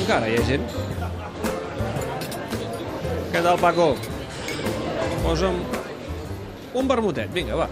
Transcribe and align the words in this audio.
encara 0.00 0.28
hi 0.30 0.38
ha 0.38 0.46
gent. 0.48 0.64
Què 3.32 3.42
tal, 3.44 3.58
Paco? 3.60 3.92
Posa'm 5.24 5.60
un 6.78 6.88
vermutet, 6.88 7.30
vinga, 7.34 7.58
va. 7.58 7.68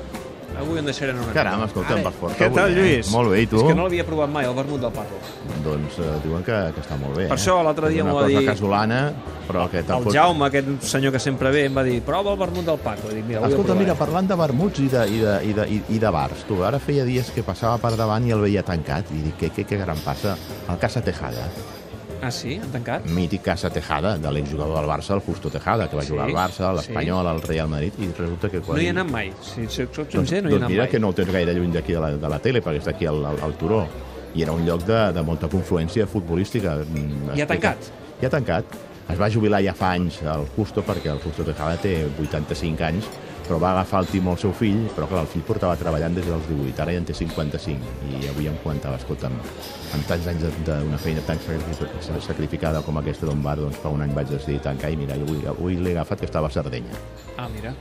Avui 0.57 0.79
en 0.81 0.87
deixarem 0.89 1.19
una 1.21 1.35
Caram, 1.37 1.63
escolta, 1.67 1.99
em 1.99 2.05
vas 2.07 2.15
fort 2.17 2.39
Què 2.39 2.47
tal, 2.49 2.71
eh? 2.71 2.77
Lluís? 2.79 3.11
Molt 3.13 3.29
bé, 3.29 3.43
i 3.45 3.49
tu? 3.51 3.59
És 3.61 3.67
que 3.69 3.75
no 3.77 3.85
l'havia 3.85 4.07
provat 4.09 4.31
mai, 4.33 4.47
el 4.49 4.55
vermut 4.57 4.81
del 4.81 4.93
Paco. 4.95 5.19
Doncs 5.67 5.99
eh, 6.01 6.15
diuen 6.25 6.47
que, 6.47 6.61
que 6.73 6.81
està 6.81 6.97
molt 6.97 7.13
bé. 7.13 7.27
Per 7.27 7.35
eh? 7.35 7.37
això 7.37 7.59
l'altre 7.67 7.91
dia 7.93 8.01
És 8.01 8.07
m'ho 8.07 8.15
una 8.15 8.23
va 8.23 8.23
cosa 8.25 8.41
dir- 8.41 8.49
casolana, 8.49 9.01
però 9.51 9.67
que 9.69 9.83
El. 9.85 10.09
Jaume, 10.17 10.47
aquest 10.49 10.89
senyor 10.95 11.13
que 11.13 11.21
sempre 11.21 11.53
ve, 11.53 11.67
em 11.69 11.77
va 11.77 11.85
dir 11.85 11.99
prova 12.07 12.33
el 12.33 12.41
vermut 12.41 12.65
del 12.71 12.81
Paco. 12.81 13.11
I 13.13 13.19
dic, 13.19 13.27
mira, 13.29 13.45
Escolta, 13.51 13.77
mira, 13.77 13.99
parlant 14.01 14.33
de 14.33 14.39
vermuts 14.41 14.81
i 14.81 14.89
de, 14.89 15.05
i, 15.13 15.21
de, 15.27 15.37
i, 15.45 15.53
de, 15.61 15.69
i 15.93 16.01
de 16.07 16.15
bars, 16.17 16.47
tu, 16.49 16.63
ara 16.65 16.81
feia 16.81 17.05
dies 17.05 17.29
que 17.37 17.45
passava 17.45 17.77
per 17.83 17.93
davant 18.01 18.25
i 18.25 18.33
el 18.33 18.41
veia 18.49 18.65
tancat, 18.65 19.13
i 19.13 19.27
dic, 19.29 19.37
què, 19.43 19.53
què, 19.59 19.67
què 19.69 19.83
gran 19.85 20.01
passa? 20.09 20.39
El 20.73 20.81
Casa 20.81 21.05
Tejada, 21.05 21.51
Ah, 22.27 22.31
sí? 22.35 22.57
Han 22.63 22.73
tancat? 22.75 23.05
mític 23.07 23.43
Casa 23.47 23.71
Tejada, 23.71 24.17
de 24.19 24.31
l'exjugador 24.35 24.81
del 24.81 24.89
Barça, 24.91 25.15
el 25.15 25.21
Justo 25.27 25.51
Tejada, 25.51 25.87
que 25.89 25.97
va 25.97 26.03
Sí, 26.03 26.11
jugar 26.15 26.27
al 26.27 26.35
Barça, 26.35 26.65
a 26.67 26.73
sí. 26.73 26.77
l'Espanyol, 26.81 27.27
al 27.31 27.41
Real 27.43 27.69
Madrid, 27.69 27.93
i 28.03 28.09
resulta 28.19 28.51
que 28.51 28.61
quan... 28.61 28.77
No 28.79 28.83
hi 28.83 28.87
he 28.89 28.95
anat 28.97 29.11
mai. 29.13 29.31
Si 29.43 29.67
soc 29.69 29.95
soc 29.95 30.11
Doncs, 30.11 30.29
sincer, 30.31 30.43
no 30.43 30.51
hi 30.51 30.55
he 30.55 30.59
doncs 30.59 30.63
anat 30.65 30.71
mira 30.75 30.83
mai. 30.85 30.91
que 30.91 30.99
no 31.05 31.09
ho 31.13 31.17
tens 31.21 31.31
gaire 31.33 31.55
lluny 31.55 31.73
d'aquí 31.77 31.93
de, 31.95 32.01
la, 32.03 32.11
de 32.17 32.29
la 32.35 32.39
tele, 32.43 32.63
perquè 32.65 32.83
està 32.83 32.91
aquí 32.97 33.07
al, 33.07 33.23
al, 33.31 33.39
al 33.47 33.55
Turó. 33.61 33.85
I 34.37 34.43
era 34.43 34.53
un 34.53 34.67
lloc 34.67 34.83
de, 34.85 34.99
de 35.17 35.23
molta 35.23 35.49
confluència 35.49 36.07
futbolística. 36.11 36.75
Mm, 36.85 37.37
I 37.39 37.45
ha 37.45 37.47
tancat? 37.47 37.91
I 38.21 38.27
ha 38.27 38.31
tancat. 38.35 38.75
Es 39.09 39.21
va 39.21 39.29
jubilar 39.31 39.61
ja 39.63 39.73
fa 39.79 39.93
anys 39.95 40.19
el 40.27 40.49
Justo, 40.57 40.83
perquè 40.83 41.13
el 41.15 41.21
Justo 41.23 41.45
Tejada 41.47 41.77
té 41.79 41.95
85 42.19 42.83
anys, 42.91 43.07
però 43.47 43.59
va 43.63 43.71
agafar 43.73 44.01
el 44.05 44.09
timó 44.11 44.33
al 44.35 44.39
seu 44.43 44.53
fill, 44.53 44.85
però 44.97 45.07
clar, 45.11 45.23
el 45.25 45.31
fill 45.33 45.43
portava 45.47 45.77
treballant 45.81 46.15
des 46.19 46.27
dels 46.27 46.49
18, 46.51 46.83
ara 46.83 46.93
ja 46.97 46.99
en 47.03 47.07
té 47.09 47.15
55, 47.15 47.93
i 48.11 48.29
avui 48.29 48.49
em 48.51 48.57
comentava, 48.63 48.97
escolta, 49.01 49.31
amb, 49.31 50.07
tants 50.09 50.27
anys 50.33 50.45
d'una 50.67 50.99
feina 50.99 51.23
tan 51.27 51.39
sacri- 51.47 52.21
sacrificada 52.27 52.83
com 52.83 52.99
aquesta 52.99 53.27
d'on 53.27 53.43
bar, 53.43 53.57
doncs 53.63 53.79
fa 53.83 53.89
un 53.95 54.03
any 54.03 54.15
vaig 54.15 54.29
decidir 54.35 54.61
tancar, 54.67 54.91
i 54.93 54.97
mira, 54.97 55.15
avui, 55.15 55.45
avui 55.47 55.77
l'he 55.81 55.95
agafat 55.97 56.21
que 56.21 56.27
estava 56.27 56.49
a 56.51 56.51
Sardenya. 56.51 56.95
Ah, 57.37 57.49
mira. 57.49 57.75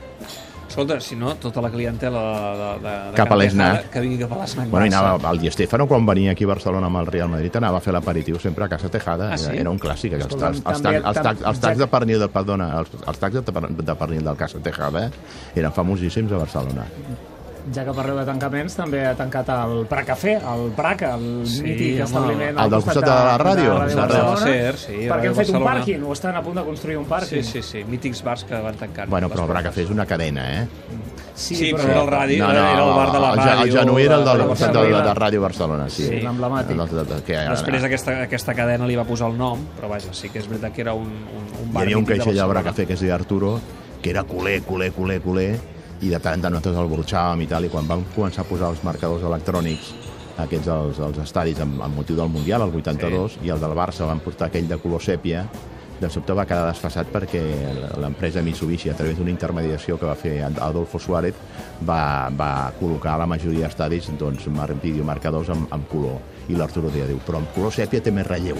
Escolta, 0.68 0.98
si 1.00 1.14
no, 1.16 1.34
tota 1.40 1.62
la 1.62 1.70
clientela 1.70 2.20
de, 2.20 2.66
de, 2.82 2.94
de 3.10 3.16
Cap 3.16 3.30
a 3.32 3.36
l'Snac. 3.38 3.76
Tejada, 3.76 3.90
Que 3.94 4.00
vingui 4.04 4.18
cap 4.20 4.32
a 4.34 4.40
l'Snac 4.42 4.68
Bueno, 4.72 4.86
i 4.86 4.90
anava 4.92 5.30
al 5.30 5.38
Di 5.40 5.50
Stefano, 5.54 5.86
quan 5.88 6.04
venia 6.06 6.32
aquí 6.34 6.44
a 6.44 6.50
Barcelona 6.50 6.90
amb 6.90 7.00
el 7.00 7.06
Real 7.06 7.30
Madrid, 7.32 7.54
anava 7.56 7.78
a 7.78 7.84
fer 7.84 7.94
l'aperitiu 7.96 8.38
sempre 8.42 8.66
a 8.66 8.68
Casa 8.68 8.90
Tejada. 8.92 9.30
Ah, 9.32 9.38
sí? 9.38 9.54
Era 9.56 9.70
un 9.70 9.78
clàssic. 9.78 10.18
Els, 10.18 10.26
els, 10.26 10.42
els, 10.42 10.66
els, 10.66 11.22
tacs- 11.22 11.46
els 11.52 11.60
tacs 11.62 11.78
de 11.78 11.86
pernil 11.86 12.18
del, 12.26 12.30
perdona, 12.34 12.68
els, 12.82 12.90
els 13.06 13.18
tacs 13.22 13.38
de, 13.40 13.46
de 13.92 13.94
pernil 14.02 14.24
del 14.26 14.36
Casa 14.36 14.58
Tejada 14.60 15.06
eren 15.54 15.72
famosíssims 15.72 16.32
a 16.32 16.42
Barcelona. 16.44 16.84
Ja 17.74 17.82
que 17.84 17.90
parleu 17.96 18.14
de 18.20 18.24
tancaments, 18.28 18.76
també 18.78 19.00
ha 19.08 19.14
tancat 19.18 19.48
el 19.50 19.86
Pracafé, 19.90 20.36
el 20.38 20.68
Praca, 20.76 21.16
el 21.16 21.46
Sí, 21.50 21.62
mític 21.64 21.94
home, 21.96 22.04
establiment 22.04 22.52
el 22.54 22.58
al 22.62 22.70
del 22.70 22.82
costat 22.84 23.02
de 23.04 23.10
la 23.10 23.38
ràdio, 23.42 23.72
de 23.80 23.88
de 23.88 23.96
Barcelona, 23.96 24.36
Ser, 24.44 24.76
sí, 24.78 24.92
perquè 24.92 25.08
Ràdio 25.10 25.14
han 25.16 25.22
fet 25.22 25.26
un 25.26 25.36
Barcelona. 25.36 25.70
pàrquing, 25.72 26.04
o 26.06 26.12
estan 26.12 26.36
a 26.36 26.42
punt 26.42 26.56
de 26.60 26.64
construir 26.64 26.96
un 26.98 27.04
Sí, 27.04 27.10
pàrquing. 27.10 27.42
sí, 27.44 27.62
sí. 27.62 27.84
Mítics 27.84 28.22
bars 28.22 28.44
que 28.44 28.54
van 28.54 28.76
tancant. 28.76 29.10
Bueno, 29.10 29.28
però 29.28 29.42
el 29.42 29.48
Les 29.48 29.54
Bracafé 29.56 29.82
és 29.82 29.90
una 29.90 30.06
cadena, 30.06 30.62
eh? 30.62 30.68
Sí, 31.34 31.72
però 31.74 31.88
era 31.90 32.02
el 32.02 32.08
ràdio, 32.08 32.48
era 32.50 32.84
el 32.84 32.94
bar 32.96 33.12
de 33.12 33.20
la 33.20 33.34
ràdio. 33.34 33.62
el 33.64 33.72
Genuí 33.78 34.02
era 34.04 34.14
el 34.16 34.24
del 34.24 34.38
de 34.38 34.46
costat 34.46 34.72
de, 34.72 34.80
de, 34.86 35.02
de 35.02 35.14
Ràdio 35.14 35.40
Barcelona, 35.40 35.88
sí. 35.90 36.04
Sí, 36.06 36.20
l'emblemàtic. 36.22 36.76
Després 37.50 37.82
aquesta, 37.84 38.22
aquesta 38.22 38.54
cadena 38.54 38.86
li 38.86 38.96
va 38.96 39.04
posar 39.04 39.28
el 39.30 39.36
nom, 39.36 39.58
però 39.76 39.88
vaja, 39.90 40.12
sí 40.14 40.30
que 40.30 40.38
és 40.38 40.48
veritat 40.48 40.72
que 40.72 40.82
era 40.82 40.94
un, 40.94 41.06
un, 41.10 41.46
un 41.62 41.68
Hi 41.68 41.72
bar 41.74 41.82
havia 41.82 41.98
un 41.98 42.04
al 42.04 42.48
Barcelona. 42.48 42.60
Bracafé 42.62 42.86
que 42.86 42.92
es 42.94 43.00
deia 43.00 43.14
Arturo, 43.16 43.60
que 44.02 44.10
era 44.10 44.22
culer, 44.22 44.62
culer, 44.62 44.92
culer, 44.92 45.20
culer, 45.20 45.58
i 46.02 46.10
de 46.12 46.18
tant 46.20 46.36
en 46.36 46.44
tant 46.44 46.52
nosaltres 46.52 46.82
el 46.82 46.90
burxàvem 46.92 47.44
i 47.44 47.48
tal, 47.50 47.64
i 47.64 47.72
quan 47.72 47.88
vam 47.88 48.04
començar 48.14 48.44
a 48.44 48.48
posar 48.48 48.72
els 48.74 48.82
marcadors 48.84 49.24
electrònics 49.24 49.94
aquests 50.42 50.68
als, 50.68 51.00
als 51.00 51.22
estadis 51.22 51.60
amb, 51.64 51.80
amb 51.80 51.96
motiu 51.96 52.18
del 52.18 52.28
Mundial, 52.28 52.66
el 52.66 52.74
82, 52.76 53.38
sí. 53.38 53.46
i 53.48 53.52
el 53.54 53.62
del 53.62 53.76
Barça 53.76 54.08
van 54.08 54.20
portar 54.20 54.50
aquell 54.50 54.68
de 54.68 54.78
color 54.82 55.00
sèpia, 55.02 55.46
de 56.00 56.10
sobte 56.12 56.34
va 56.36 56.44
quedar 56.44 56.66
desfasat 56.68 57.08
perquè 57.12 57.40
l'empresa 58.02 58.42
Mitsubishi, 58.44 58.90
a 58.92 58.94
través 58.98 59.16
d'una 59.16 59.30
intermediació 59.32 59.96
que 59.98 60.06
va 60.08 60.14
fer 60.18 60.34
Adolfo 60.44 60.98
Suárez, 61.00 61.34
va, 61.88 62.28
va 62.36 62.70
col·locar 62.80 63.14
a 63.16 63.22
la 63.24 63.26
majoria 63.30 63.66
d'estadis 63.66 64.10
doncs, 64.20 64.46
mar- 64.52 64.74
videomarcadors 64.82 65.48
amb, 65.54 65.68
amb 65.72 65.88
color. 65.88 66.18
I 66.46 66.54
l'Arturo 66.54 66.92
deia, 66.94 67.08
diu, 67.08 67.18
però 67.26 67.40
amb 67.40 67.48
color 67.56 67.72
sèpia 67.74 67.98
té 68.04 68.12
més 68.14 68.26
relleu. 68.28 68.54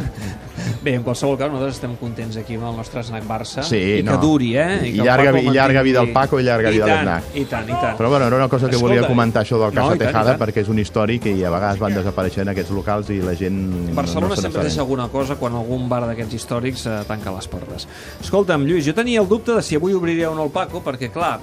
Bé, 0.82 0.94
en 0.96 1.02
qualsevol 1.04 1.36
cas, 1.38 1.50
nosaltres 1.52 1.76
estem 1.76 1.92
contents 2.00 2.38
aquí 2.40 2.56
amb 2.56 2.70
el 2.70 2.78
nostre 2.78 3.02
snack 3.04 3.26
Barça. 3.28 3.62
Sí, 3.68 3.76
I 3.76 3.98
que 4.00 4.06
no. 4.08 4.16
duri, 4.22 4.54
eh? 4.56 4.78
I 4.88 4.92
que 4.94 5.02
el 5.02 5.06
llarga 5.06 5.34
i 5.38 5.50
llarga 5.52 5.82
vida 5.84 6.00
al 6.00 6.08
Paco 6.14 6.40
i 6.40 6.46
llarga 6.46 6.70
vida 6.72 6.86
a 6.86 6.88
tant, 6.88 7.02
l'Snac. 7.04 7.36
I 7.36 7.44
tant, 7.50 7.68
i 7.68 7.76
tant. 7.76 7.98
Però 7.98 8.08
bueno, 8.10 8.26
era 8.30 8.36
una 8.40 8.48
cosa 8.48 8.68
que 8.70 8.76
Escolta, 8.76 8.94
volia 8.96 9.06
comentar, 9.08 9.42
això 9.44 9.58
del 9.60 9.74
Casa 9.74 9.90
no, 9.90 9.94
i 9.94 9.98
tant, 9.98 10.08
i 10.08 10.12
Tejada, 10.12 10.32
tant. 10.32 10.40
perquè 10.42 10.64
és 10.64 10.70
un 10.72 10.80
històric 10.82 11.28
i 11.34 11.36
a 11.44 11.52
vegades 11.52 11.82
van 11.82 11.94
desapareixent 12.00 12.48
aquests 12.54 12.72
locals 12.78 13.12
i 13.12 13.20
la 13.22 13.36
gent 13.38 13.60
Barcelona 13.94 14.26
no, 14.26 14.32
no 14.32 14.40
se 14.40 14.46
sempre 14.48 14.64
deixa 14.66 14.80
alguna 14.86 15.08
cosa 15.12 15.36
quan 15.36 15.60
algun 15.60 15.84
bar 15.92 16.02
d'aquests 16.08 16.34
històrics 16.40 16.51
eh, 16.60 17.02
tanca 17.08 17.32
les 17.32 17.48
portes. 17.48 17.88
Escolta'm, 18.20 18.64
Lluís, 18.68 18.84
jo 18.86 18.94
tenia 18.94 19.20
el 19.20 19.28
dubte 19.28 19.54
de 19.56 19.62
si 19.62 19.76
avui 19.76 19.94
obriria 19.94 20.30
o 20.30 20.34
no 20.34 20.44
el 20.44 20.50
Paco, 20.50 20.82
perquè, 20.84 21.10
clar, 21.12 21.38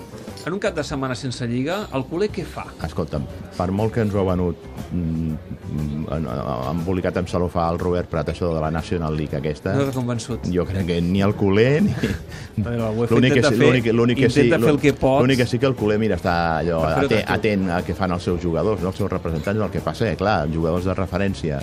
en 0.46 0.54
un 0.54 0.60
cap 0.60 0.74
de 0.76 0.84
setmana 0.84 1.16
sense 1.16 1.46
Lliga, 1.48 1.88
el 1.94 2.06
culer 2.06 2.30
què 2.32 2.46
fa? 2.48 2.66
Escolta'm, 2.86 3.26
per 3.58 3.70
molt 3.76 3.94
que 3.94 4.02
ens 4.06 4.14
ho 4.16 4.22
ha 4.22 4.28
venut 4.32 4.56
mm, 4.94 5.34
embolicat 6.72 7.18
amb 7.20 7.28
celofà 7.30 7.68
el 7.74 7.80
Robert 7.82 8.10
Prat, 8.10 8.30
això 8.32 8.54
de 8.56 8.62
la 8.64 8.72
National 8.72 9.16
League 9.18 9.36
aquesta, 9.38 9.74
No 9.76 9.86
t'ha 9.90 9.94
convençut. 9.98 10.48
jo 10.54 10.66
crec 10.66 10.88
que 10.88 11.02
ni 11.02 11.22
el 11.22 11.36
culer 11.36 11.82
ni... 11.84 11.94
L'únic 12.60 13.34
que, 13.40 13.44
sí- 13.44 13.92
l'únic 13.94 14.18
que 14.24 14.30
sí, 14.30 14.48
fer 14.50 14.64
el 14.70 14.80
que 14.80 14.94
pots. 14.94 15.22
l'únic 15.22 15.38
que 15.44 15.46
sí 15.48 15.60
que 15.60 15.66
el 15.70 15.76
culer, 15.76 16.00
mira, 16.00 16.16
està 16.20 16.34
allò, 16.60 16.82
atent, 16.88 17.24
atent 17.28 17.70
a 17.76 17.82
què 17.86 17.94
fan 17.96 18.12
els 18.16 18.24
seus 18.24 18.42
jugadors, 18.42 18.82
no? 18.82 18.90
els 18.94 18.98
seus 18.98 19.12
representants, 19.12 19.62
el 19.62 19.72
que 19.72 19.82
passa, 19.86 20.10
eh, 20.10 20.16
clar, 20.20 20.48
jugadors 20.52 20.86
de 20.86 20.94
referència 20.98 21.60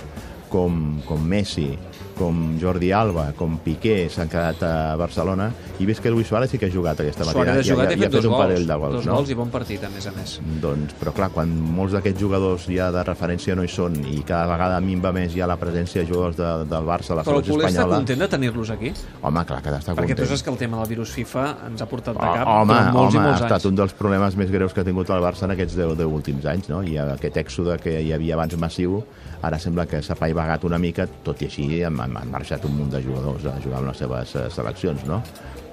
com, 0.49 1.01
com 1.05 1.21
Messi, 1.27 1.71
com 2.17 2.57
Jordi 2.59 2.91
Alba, 2.91 3.29
com 3.37 3.57
Piqué 3.63 4.07
s'han 4.09 4.29
quedat 4.31 4.63
a 4.65 4.95
Barcelona 4.99 5.51
i 5.79 5.85
ves 5.85 5.99
que 6.01 6.09
Luis 6.09 6.27
Suárez 6.27 6.49
sí 6.51 6.57
que 6.57 6.67
ha 6.67 6.73
jugat 6.73 6.99
aquesta 7.03 7.23
Suárez 7.23 7.37
matinada 7.37 7.61
ha 7.61 7.67
jugat 7.69 7.91
i 7.91 7.95
ha 7.95 8.01
fet 8.07 8.11
dos 8.17 8.25
un 8.25 8.31
gols. 8.33 8.41
parell 8.45 8.67
de 8.67 8.75
gols, 8.81 8.95
dos 8.97 9.05
no? 9.05 9.15
gols 9.19 9.29
i 9.29 9.37
bon 9.37 9.49
partit, 9.53 9.83
a 9.85 9.89
més 9.93 10.07
a 10.09 10.13
més. 10.15 10.37
Doncs, 10.61 10.95
però 10.99 11.13
clar, 11.13 11.29
quan 11.35 11.53
molts 11.77 11.93
d'aquests 11.93 12.19
jugadors 12.21 12.65
ja 12.71 12.89
de 12.91 13.03
referència 13.07 13.55
no 13.55 13.63
hi 13.63 13.71
són 13.71 13.95
i 14.09 14.23
cada 14.27 14.47
vegada 14.49 14.79
minva 14.81 15.11
més 15.15 15.33
ja 15.35 15.47
la 15.47 15.57
presència 15.61 16.01
de 16.03 16.07
jugadors 16.09 16.35
de, 16.39 16.49
del 16.69 16.87
Barça 16.89 17.13
a 17.13 17.19
la 17.21 17.23
Però 17.27 17.37
el 17.37 17.43
selecció 17.45 17.53
culer 17.55 17.69
està 17.69 17.81
espanyola... 17.83 17.99
content 18.01 18.19
de 18.25 18.27
tenir-los 18.33 18.71
aquí? 18.73 18.93
Home, 19.21 19.45
clar 19.45 19.61
que 19.61 19.69
Perquè 19.77 19.95
content. 19.95 20.17
tu 20.19 20.25
saps 20.25 20.43
que 20.43 20.49
el 20.49 20.57
tema 20.57 20.81
del 20.81 20.89
virus 20.95 21.11
FIFA 21.11 21.45
ens 21.69 21.81
ha 21.81 21.85
portat 21.87 22.17
de 22.17 22.23
Oh, 22.27 22.33
cap 22.33 22.47
home, 22.47 22.73
durant 22.73 22.93
molts 22.93 23.15
home, 23.15 23.23
i 23.23 23.27
molts 23.27 23.41
ha 23.41 23.45
estat 23.45 23.59
anys. 23.61 23.65
un 23.69 23.75
dels 23.75 23.93
problemes 23.93 24.35
més 24.35 24.51
greus 24.51 24.73
que 24.73 24.81
ha 24.81 24.87
tingut 24.87 25.09
el 25.13 25.21
Barça 25.21 25.45
en 25.45 25.51
aquests 25.51 25.75
10, 25.77 25.95
10 25.97 26.07
últims 26.19 26.45
anys, 26.45 26.69
no? 26.69 26.81
I 26.83 26.97
aquest 26.97 27.37
èxode 27.37 27.77
que 27.83 27.99
hi 28.01 28.11
havia 28.13 28.35
abans 28.35 28.55
massiu, 28.57 29.03
ara 29.41 29.59
sembla 29.59 29.85
que 29.85 30.01
s'ha 30.01 30.15
paivagat 30.15 30.63
una 30.65 30.77
mica, 30.81 31.05
tot 31.23 31.41
i 31.41 31.45
així 31.45 31.83
han, 31.83 31.99
han 32.07 32.17
han 32.23 32.31
marxat 32.31 32.65
un 32.65 32.77
munt 32.77 32.91
de 32.93 33.01
jugadors 33.03 33.45
a 33.45 33.57
jugar 33.63 33.81
amb 33.81 33.91
les 33.91 33.97
seves 34.03 34.35
eh, 34.35 34.45
seleccions, 34.53 35.03
no? 35.09 35.21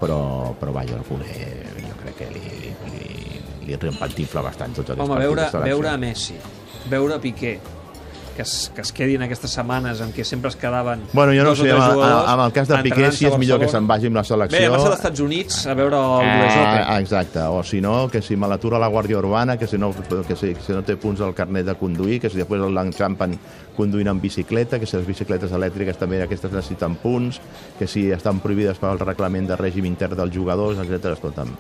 Però, 0.00 0.19
però 0.61 0.72
vaja, 0.75 0.99
el 0.99 1.06
culer 1.06 1.39
jo 1.78 1.95
crec 2.03 2.19
que 2.19 2.28
li, 2.34 2.43
li, 2.61 2.75
li, 2.91 3.41
li 3.69 3.78
reempantifla 3.81 4.43
bastant 4.45 4.75
tots 4.75 4.91
aquests 4.91 5.05
Home, 5.06 5.15
partits 5.15 5.28
veure, 5.31 5.43
de 5.45 5.50
selecció. 5.55 5.77
veure 5.78 5.93
a 5.93 5.97
Messi, 6.03 6.37
veure 6.91 7.15
a 7.15 7.21
Piqué, 7.22 7.55
que 8.34 8.43
es, 8.43 8.72
que 8.75 8.83
es 8.83 8.93
quedin 8.93 9.22
aquestes 9.25 9.53
setmanes 9.56 10.00
en 10.05 10.12
què 10.15 10.25
sempre 10.27 10.50
es 10.53 10.56
quedaven 10.61 11.05
Bueno, 11.12 11.33
jo 11.37 11.45
no 11.45 11.53
dos 11.53 11.61
o 11.61 11.65
sé, 11.65 11.71
tres 11.71 11.83
amb, 11.83 11.95
jugadors 11.95 12.31
amb 12.33 12.45
el 12.45 12.55
cas 12.56 12.71
de 12.71 12.81
Piqué, 12.87 13.11
si 13.15 13.28
és 13.31 13.37
millor 13.41 13.62
que 13.62 13.69
se'n 13.71 13.89
vagi 13.89 14.11
amb 14.11 14.21
la 14.21 14.25
selecció... 14.27 14.61
Bé, 14.61 14.71
vas 14.72 14.84
als 14.84 14.99
Estats 14.99 15.25
Units 15.25 15.61
a 15.71 15.77
veure 15.78 16.00
el 16.00 16.17
Open. 16.19 16.45
Ah, 16.84 16.99
exacte, 17.00 17.45
o 17.47 17.62
si 17.67 17.81
no, 17.84 17.95
que 18.12 18.22
si 18.22 18.37
me 18.37 18.50
l'atura 18.50 18.81
la 18.83 18.91
Guàrdia 18.93 19.21
Urbana, 19.21 19.56
que 19.61 19.69
si 19.71 19.78
no, 19.78 19.93
que 19.95 20.37
si, 20.37 20.55
si 20.55 20.77
no 20.77 20.83
té 20.87 20.99
punts 21.00 21.22
al 21.25 21.34
carnet 21.34 21.67
de 21.71 21.77
conduir, 21.81 22.21
que 22.22 22.33
si 22.33 22.43
després 22.43 22.62
l'enxampen 22.65 23.39
conduint 23.77 24.11
en 24.12 24.21
bicicleta, 24.22 24.78
que 24.78 24.87
si 24.87 24.99
les 24.99 25.06
bicicletes 25.06 25.55
elèctriques 25.55 25.99
també 25.99 26.21
aquestes 26.22 26.53
necessiten 26.53 26.99
punts, 27.03 27.41
que 27.78 27.89
si 27.91 28.09
estan 28.15 28.43
prohibides 28.45 28.78
per 28.83 28.93
al 28.93 29.03
reglament 29.03 29.49
de 29.51 29.59
règim 29.59 29.87
intern 29.89 30.19
dels 30.19 30.34
jugadors, 30.34 30.78
etc. 30.83 31.15
Escolta'm, 31.16 31.55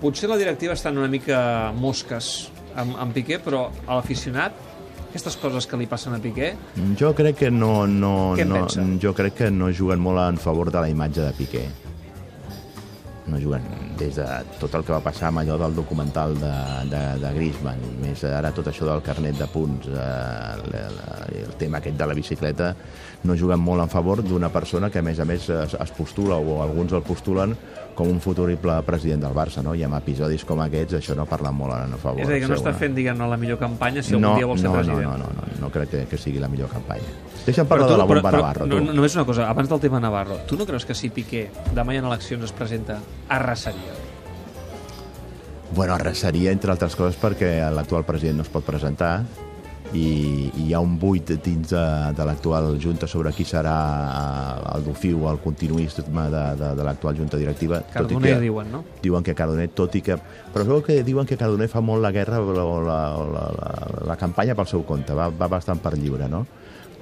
Potser 0.00 0.28
la 0.28 0.36
directiva 0.36 0.74
està 0.76 0.90
una 0.92 1.08
mica 1.08 1.72
mosques 1.72 2.50
amb, 2.76 2.98
amb 3.00 3.14
Piqué, 3.16 3.38
però 3.40 3.70
a 3.86 3.96
l'aficionat, 3.96 4.56
aquestes 5.08 5.36
coses 5.40 5.66
que 5.66 5.78
li 5.80 5.88
passen 5.90 6.16
a 6.16 6.20
Piqué, 6.22 6.52
jo 6.98 7.12
crec 7.16 7.40
que 7.44 7.50
no, 7.50 7.86
no, 7.86 8.36
no 8.36 8.66
jo 9.02 9.14
crec 9.16 9.42
que 9.42 9.50
no 9.50 9.72
juguen 9.72 10.02
molt 10.02 10.22
en 10.26 10.38
favor 10.42 10.70
de 10.70 10.80
la 10.82 10.88
imatge 10.92 11.22
de 11.24 11.34
Piqué. 11.36 11.66
No 13.26 13.40
juguen 13.42 13.64
des 13.98 14.14
de 14.14 14.26
tot 14.60 14.74
el 14.78 14.84
que 14.86 14.92
va 14.94 15.00
passar 15.02 15.32
amb 15.32 15.40
allò 15.40 15.56
del 15.58 15.74
documental 15.74 16.36
de, 16.38 16.52
de, 16.92 17.00
de 17.22 17.32
Griezmann, 17.34 17.80
més 17.98 18.22
ara 18.28 18.52
tot 18.54 18.68
això 18.70 18.86
del 18.86 19.02
carnet 19.02 19.40
de 19.40 19.48
punts, 19.50 19.88
eh, 19.90 20.76
el, 20.84 21.00
el 21.40 21.56
tema 21.58 21.80
aquest 21.80 21.98
de 21.98 22.06
la 22.06 22.14
bicicleta, 22.14 22.70
no 23.26 23.34
juguen 23.34 23.58
molt 23.58 23.82
en 23.82 23.90
favor 23.90 24.22
d'una 24.22 24.52
persona 24.54 24.92
que 24.94 25.02
a 25.02 25.06
més 25.06 25.18
a 25.18 25.26
més 25.26 25.48
es, 25.50 25.74
es 25.74 25.94
postula 25.96 26.38
o 26.38 26.60
alguns 26.62 26.94
el 26.94 27.02
postulen 27.02 27.56
com 27.96 28.10
un 28.12 28.20
futurible 28.20 28.76
president 28.86 29.24
del 29.24 29.34
Barça, 29.34 29.62
no? 29.64 29.72
I 29.74 29.82
amb 29.86 29.96
episodis 29.98 30.44
com 30.46 30.60
aquests 30.62 30.98
això 31.00 31.16
no 31.18 31.24
parla 31.26 31.50
molt 31.50 31.74
en 31.78 31.96
favor. 31.98 32.20
és 32.20 32.28
a 32.28 32.34
dir, 32.34 32.42
que 32.44 32.50
no 32.52 32.58
està 32.58 32.74
fent, 32.76 32.94
diguem-ne, 32.94 33.28
la 33.32 33.38
millor 33.40 33.58
campanya 33.58 34.04
si 34.04 34.14
algun 34.14 34.28
no, 34.28 34.34
dia 34.36 34.50
vol 34.50 34.60
ser 34.60 34.68
no, 34.68 34.74
president. 34.76 35.08
No, 35.08 35.16
no, 35.16 35.30
no, 35.32 35.46
no, 35.48 35.60
no 35.64 35.70
crec 35.72 35.90
que, 35.94 36.02
que 36.10 36.20
sigui 36.20 36.42
la 36.42 36.50
millor 36.52 36.68
campanya. 36.70 37.08
Deixa'm 37.46 37.68
parlar 37.70 37.88
de 37.90 37.96
la 37.98 38.06
bomba 38.10 38.34
Navarro, 38.34 38.66
no, 38.66 38.76
tu. 38.76 38.84
no, 38.84 38.96
només 39.00 39.16
una 39.16 39.24
cosa, 39.24 39.48
abans 39.48 39.72
del 39.72 39.80
tema 39.80 40.02
Navarro, 40.02 40.42
tu 40.46 40.60
no 40.60 40.66
creus 40.68 40.84
que 40.84 40.94
si 40.94 41.10
Piqué 41.10 41.48
demà 41.72 41.96
ha 41.96 42.04
eleccions 42.04 42.44
es 42.44 42.52
presenta, 42.52 43.00
arrasaria? 43.28 43.96
Bueno, 45.74 45.94
arrasaria, 45.94 46.52
entre 46.52 46.70
altres 46.70 46.94
coses, 46.94 47.16
perquè 47.18 47.58
l'actual 47.74 48.04
president 48.06 48.42
no 48.42 48.46
es 48.46 48.52
pot 48.52 48.64
presentar 48.66 49.24
i, 49.92 50.50
i 50.56 50.66
hi 50.66 50.74
ha 50.74 50.80
un 50.82 50.96
buit 50.98 51.30
dins 51.44 51.70
de, 51.70 51.84
de 52.16 52.26
l'actual 52.26 52.74
Junta 52.82 53.06
sobre 53.10 53.32
qui 53.36 53.46
serà 53.46 53.76
eh, 54.06 54.74
el 54.76 54.84
dofiu 54.86 55.24
o 55.24 55.30
el 55.30 55.38
continuisme 55.44 56.26
de, 56.32 56.44
de, 56.58 56.72
de 56.78 56.86
l'actual 56.86 57.16
Junta 57.18 57.38
Directiva. 57.40 57.80
tot 57.80 58.10
i 58.10 58.16
Cardoner, 58.16 58.34
que, 58.34 58.44
diuen, 58.48 58.72
no? 58.72 58.82
diuen 59.02 59.26
que 59.26 59.34
Cardoner, 59.34 59.68
tot 59.76 59.94
i 59.94 60.02
que... 60.02 60.18
Però 60.52 60.64
es 60.64 60.70
veu 60.70 60.82
que 60.84 61.00
diuen 61.06 61.28
que 61.28 61.38
Cardoner 61.38 61.68
fa 61.72 61.82
molt 61.84 62.02
la 62.02 62.12
guerra 62.14 62.42
o 62.42 62.52
la, 62.52 62.66
la, 62.66 63.00
la, 63.36 63.46
la, 63.60 63.72
la 64.12 64.18
campanya 64.20 64.56
pel 64.58 64.68
seu 64.70 64.84
compte, 64.88 65.14
va, 65.14 65.30
va 65.30 65.50
bastant 65.52 65.82
per 65.82 65.96
lliure, 65.96 66.28
no? 66.32 66.44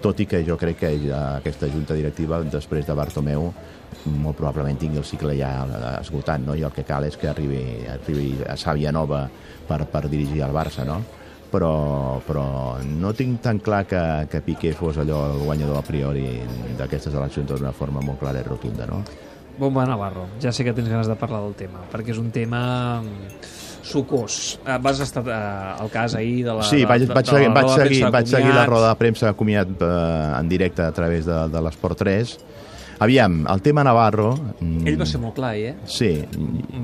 Tot 0.04 0.20
i 0.20 0.26
que 0.28 0.42
jo 0.44 0.58
crec 0.60 0.82
que 0.82 0.90
aquesta 1.16 1.70
junta 1.72 1.96
directiva, 1.96 2.42
després 2.44 2.84
de 2.84 2.96
Bartomeu, 2.96 3.48
molt 4.20 4.36
probablement 4.36 4.76
tingui 4.76 5.00
el 5.00 5.06
cicle 5.08 5.32
ja 5.38 5.54
esgotat, 6.02 6.42
no? 6.44 6.52
I 6.58 6.66
el 6.68 6.74
que 6.76 6.84
cal 6.84 7.06
és 7.08 7.16
que 7.16 7.30
arribi, 7.30 7.62
arribi 7.88 8.34
a 8.44 8.58
Sàvia 8.60 8.92
Nova 8.92 9.24
per, 9.68 9.86
per 9.88 10.08
dirigir 10.10 10.44
el 10.44 10.52
Barça, 10.52 10.84
no? 10.84 11.00
Però, 11.54 12.18
però 12.26 12.44
no 12.82 13.12
tinc 13.14 13.38
tan 13.44 13.60
clar 13.62 13.84
que, 13.86 14.00
que 14.30 14.40
Piqué 14.42 14.72
fos 14.74 14.96
allò 14.98 15.20
el 15.30 15.44
guanyador 15.44 15.78
a 15.78 15.84
priori 15.86 16.24
d'aquestes 16.74 17.14
eleccions 17.14 17.52
d'una 17.52 17.70
forma 17.70 18.02
molt 18.02 18.18
clara 18.18 18.42
i 18.42 18.46
rotunda, 18.48 18.88
no? 18.90 19.04
Bomba 19.54 19.84
Navarro, 19.86 20.26
ja 20.42 20.50
sé 20.50 20.64
que 20.66 20.72
tens 20.74 20.90
ganes 20.90 21.06
de 21.06 21.14
parlar 21.14 21.44
del 21.44 21.54
tema, 21.54 21.84
perquè 21.92 22.10
és 22.10 22.18
un 22.18 22.32
tema 22.34 22.64
mm, 23.04 23.36
sucós. 23.86 24.58
Eh, 24.66 24.78
Vas 24.82 24.98
estar 25.04 25.22
eh, 25.28 25.82
al 25.84 25.90
cas 25.94 26.16
ahir 26.18 26.42
de 26.48 26.56
la... 26.58 26.66
Sí, 26.66 26.82
de, 26.82 26.88
vaig, 26.90 27.06
de, 27.06 27.14
vaig, 27.14 27.28
de 27.28 27.32
la 27.32 27.38
seguir, 27.38 27.52
vaig, 27.54 27.68
de 27.68 27.76
seguir, 27.84 28.10
vaig 28.10 28.32
seguir 28.32 28.54
la 28.56 28.66
roda 28.66 28.90
de 28.90 28.98
premsa 28.98 29.30
comiat 29.38 29.70
eh, 29.78 30.40
en 30.40 30.50
directe 30.50 30.82
a 30.82 30.90
través 30.96 31.28
de, 31.30 31.38
de 31.52 31.62
l'Esport 31.62 32.02
3. 32.02 32.34
Aviam, 32.98 33.44
el 33.50 33.62
tema 33.62 33.82
Navarro... 33.84 34.34
mm, 34.60 34.86
Ell 34.86 34.98
va 35.00 35.06
ser 35.06 35.18
molt 35.20 35.34
clar, 35.36 35.54
eh? 35.58 35.74
Sí, 35.90 36.12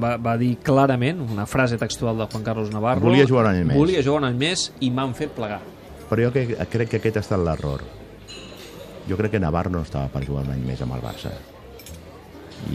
Va, 0.00 0.16
va 0.16 0.36
dir 0.40 0.56
clarament, 0.64 1.20
una 1.30 1.46
frase 1.46 1.78
textual 1.78 2.18
de 2.18 2.26
Juan 2.26 2.42
Carlos 2.44 2.70
Navarro... 2.72 3.00
Volia 3.04 3.26
jugar 3.28 3.46
un 3.46 3.52
any 3.54 3.64
més. 3.68 3.76
Volia 3.78 4.02
jugar 4.02 4.22
un 4.24 4.28
any 4.32 4.38
més 4.40 4.66
i 4.80 4.90
m'han 4.90 5.14
fet 5.14 5.30
plegar. 5.36 5.60
però 6.10 6.24
jo 6.26 6.32
que, 6.34 6.42
crec 6.66 6.88
que 6.90 6.96
aquest 6.98 7.16
ha 7.20 7.20
estat 7.22 7.38
l'error. 7.38 7.84
Jo 9.08 9.16
crec 9.16 9.30
que 9.36 9.40
Navarro 9.40 9.70
no 9.70 9.82
estava 9.86 10.08
per 10.10 10.24
jugar 10.26 10.42
un 10.48 10.50
any 10.56 10.64
més 10.66 10.80
amb 10.82 10.96
el 10.96 11.00
Barça. 11.04 11.30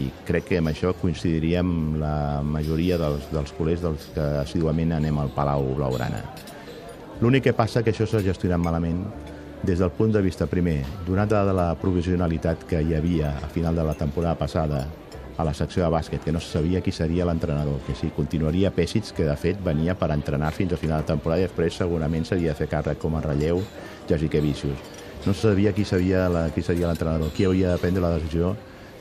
I 0.00 0.08
crec 0.26 0.48
que 0.48 0.58
amb 0.58 0.68
això 0.72 0.94
coincidiria 0.98 1.60
amb 1.60 1.98
la 2.00 2.40
majoria 2.42 2.96
dels, 2.98 3.28
dels 3.30 3.52
culers 3.54 3.82
dels 3.84 4.08
que 4.14 4.24
assiduament 4.40 4.96
anem 4.96 5.18
al 5.22 5.28
Palau 5.36 5.68
Blaugrana. 5.76 6.22
L'únic 7.20 7.44
que 7.46 7.52
passa 7.56 7.82
que 7.84 7.92
això 7.92 8.08
s'ha 8.08 8.24
gestionat 8.24 8.58
malament 8.60 9.04
des 9.62 9.78
del 9.78 9.90
punt 9.90 10.12
de 10.12 10.22
vista, 10.22 10.46
primer, 10.46 10.84
donada 11.06 11.44
de 11.44 11.52
la 11.56 11.74
provisionalitat 11.80 12.64
que 12.68 12.82
hi 12.82 12.94
havia 12.94 13.36
a 13.38 13.48
final 13.48 13.76
de 13.76 13.84
la 13.84 13.94
temporada 13.94 14.36
passada 14.36 14.86
a 15.36 15.44
la 15.44 15.52
secció 15.54 15.84
de 15.84 15.90
bàsquet, 15.92 16.22
que 16.24 16.32
no 16.32 16.40
se 16.40 16.52
sabia 16.52 16.80
qui 16.80 16.92
seria 16.92 17.26
l'entrenador, 17.26 17.80
que 17.86 17.94
si 17.94 18.08
continuaria 18.08 18.70
Pessic, 18.72 19.12
que 19.16 19.24
de 19.24 19.36
fet 19.36 19.60
venia 19.64 19.94
per 19.94 20.10
entrenar 20.12 20.52
fins 20.52 20.72
a 20.72 20.80
final 20.80 21.02
de 21.02 21.12
temporada 21.12 21.42
i 21.42 21.48
després 21.48 21.76
segurament 21.76 22.24
s'havia 22.24 22.54
de 22.54 22.60
fer 22.60 22.70
càrrec 22.72 23.00
com 23.02 23.16
a 23.16 23.24
relleu 23.24 23.60
Jessica 24.08 24.40
Vicius. 24.40 24.78
No 25.26 25.34
se 25.34 25.48
sabia 25.48 25.72
qui, 25.74 25.84
sabia 25.84 26.28
la, 26.28 26.48
qui 26.54 26.62
seria 26.62 26.88
l'entrenador, 26.88 27.32
qui 27.34 27.44
hauria 27.44 27.72
de 27.72 27.78
prendre 27.82 28.02
la 28.02 28.14
decisió 28.16 28.54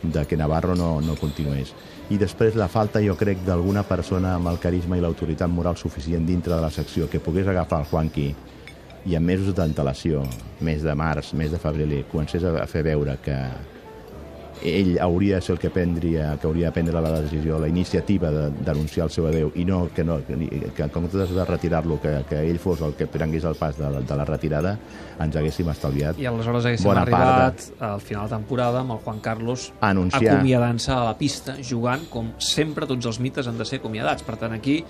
de 0.04 0.26
que 0.26 0.38
Navarro 0.38 0.76
no, 0.76 1.00
no 1.02 1.16
continués. 1.16 1.74
I 2.10 2.18
després 2.18 2.56
la 2.56 2.68
falta, 2.68 3.02
jo 3.02 3.16
crec, 3.18 3.40
d'alguna 3.46 3.84
persona 3.88 4.36
amb 4.36 4.50
el 4.52 4.60
carisma 4.60 4.98
i 4.98 5.02
l'autoritat 5.02 5.50
moral 5.50 5.78
suficient 5.78 6.26
dintre 6.26 6.54
de 6.54 6.62
la 6.62 6.70
secció 6.70 7.10
que 7.10 7.22
pogués 7.24 7.48
agafar 7.48 7.80
el 7.82 7.90
Juanqui 7.90 8.28
i 9.06 9.16
amb 9.16 9.30
mesos 9.30 9.54
d'antelació, 9.56 10.24
mes 10.66 10.84
de 10.84 10.96
març, 10.98 11.34
mes 11.38 11.52
de 11.54 11.62
febrer, 11.62 12.04
comencés 12.12 12.44
a 12.44 12.66
fer 12.70 12.84
veure 12.86 13.18
que 13.24 13.38
ell 14.66 14.98
hauria 15.02 15.36
de 15.36 15.42
ser 15.42 15.54
el 15.56 15.60
que 15.60 15.70
prendria, 15.70 16.38
que 16.40 16.48
hauria 16.48 16.70
de 16.70 16.74
prendre 16.74 17.02
la 17.02 17.22
decisió, 17.22 17.60
la 17.60 17.68
iniciativa 17.68 18.32
de 18.32 18.50
denunciar 18.66 19.06
el 19.06 19.12
seu 19.12 19.28
adeu 19.28 19.52
i 19.56 19.66
no 19.68 19.86
que, 19.94 20.04
no, 20.04 20.18
que, 20.26 20.38
que 20.76 20.84
en 20.84 20.94
comptes 20.94 21.34
de 21.36 21.46
retirar-lo, 21.46 22.00
que, 22.02 22.14
que 22.30 22.42
ell 22.50 22.60
fos 22.60 22.82
el 22.86 22.96
que 22.96 23.08
prengués 23.12 23.46
el 23.46 23.58
pas 23.60 23.78
de, 23.78 23.90
de 24.02 24.18
la 24.18 24.26
retirada, 24.26 24.76
ens 25.22 25.36
haguéssim 25.36 25.70
estalviat 25.72 26.20
I 26.22 26.30
aleshores 26.32 26.70
haguéssim 26.70 26.90
Bona 26.90 27.04
arribat 27.06 27.68
al 27.84 28.02
final 28.04 28.30
de 28.30 28.36
temporada 28.36 28.82
amb 28.82 28.96
el 28.96 29.04
Juan 29.04 29.20
Carlos 29.24 29.70
Anunciar. 29.82 30.38
acomiadant-se 30.38 30.94
a 30.96 31.04
la 31.12 31.18
pista, 31.20 31.58
jugant 31.62 32.08
com 32.12 32.34
sempre 32.40 32.88
tots 32.90 33.12
els 33.12 33.20
mites 33.20 33.48
han 33.48 33.60
de 33.60 33.68
ser 33.68 33.82
acomiadats. 33.84 34.26
Per 34.26 34.38
tant, 34.40 34.56
aquí 34.56 34.82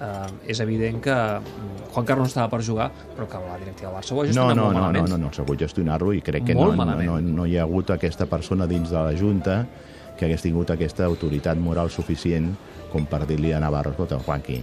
eh, 0.00 0.50
és 0.52 0.60
evident 0.60 1.00
que 1.02 1.14
mm, 1.14 1.90
Juan 1.94 2.06
Carlos 2.06 2.26
no 2.26 2.32
estava 2.32 2.50
per 2.52 2.62
jugar, 2.62 2.90
però 3.16 3.26
que 3.28 3.40
la 3.40 3.58
directiva 3.58 3.90
del 3.90 3.98
Barça 3.98 4.12
ho 4.14 4.20
ha 4.20 4.24
No, 4.24 4.30
gestionat 4.32 4.56
no, 4.56 4.62
molt 4.64 4.74
no, 4.74 4.80
no, 4.80 4.86
malament. 4.86 5.08
no, 5.10 5.18
no, 5.26 5.32
s'ha 5.32 5.42
hagut 5.42 5.58
gestionar-lo 5.66 6.12
i 6.12 6.22
crec 6.22 6.44
que 6.46 6.54
no, 6.54 6.72
no, 6.74 6.84
no, 7.02 7.20
no 7.20 7.46
hi 7.46 7.56
ha 7.58 7.62
hagut 7.64 7.90
aquesta 7.90 8.26
persona 8.26 8.66
dins 8.66 8.90
de 8.90 8.96
la 8.98 9.14
Junta 9.16 9.66
que 10.16 10.24
hagués 10.26 10.42
tingut 10.42 10.70
aquesta 10.70 11.04
autoritat 11.04 11.58
moral 11.60 11.90
suficient 11.90 12.54
com 12.92 13.04
per 13.06 13.26
dir-li 13.26 13.52
a 13.52 13.60
Navarro, 13.60 13.90
escolta, 13.92 14.16
Juanqui, 14.24 14.60